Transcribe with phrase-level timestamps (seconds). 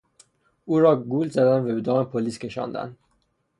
[0.65, 2.97] او را گول زدند و به دام پلیس کشاندند.